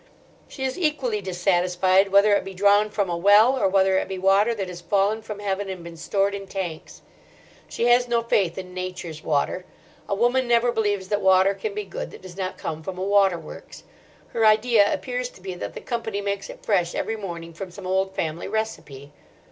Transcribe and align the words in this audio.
She 0.47 0.63
is 0.63 0.79
equally 0.79 1.21
dissatisfied 1.21 2.09
whether 2.11 2.33
it 2.35 2.43
be 2.43 2.55
drawn 2.55 2.89
from 2.89 3.07
a 3.07 3.15
well, 3.15 3.55
or 3.55 3.69
whether 3.69 3.99
it 3.99 4.07
be 4.07 4.17
water 4.17 4.55
that 4.55 4.67
has 4.67 4.81
fallen 4.81 5.21
from 5.21 5.37
heaven 5.37 5.69
and 5.69 5.83
been 5.83 5.95
stored 5.95 6.33
in 6.33 6.47
tanks. 6.47 7.03
She 7.69 7.85
has 7.85 8.07
no 8.07 8.23
faith 8.23 8.57
in 8.57 8.73
Nature's 8.73 9.21
water. 9.23 9.63
A 10.09 10.15
woman 10.15 10.47
never 10.47 10.71
believes 10.71 11.09
that 11.09 11.21
water 11.21 11.53
can 11.53 11.75
be 11.75 11.83
good 11.85 12.09
that 12.09 12.23
does 12.23 12.35
not 12.35 12.57
come 12.57 12.81
from 12.81 12.97
a 12.97 13.03
water 13.03 13.37
works. 13.37 13.83
Her 14.29 14.43
idea 14.43 14.91
appears 14.91 15.29
to 15.29 15.39
be 15.39 15.53
that 15.53 15.75
the 15.75 15.81
Company 15.81 16.19
makes 16.19 16.49
it 16.49 16.65
fresh 16.65 16.95
every 16.95 17.15
morning 17.15 17.53
from 17.53 17.69
some 17.69 17.85
old 17.85 18.15
family 18.15 18.47
recipe. 18.47 19.11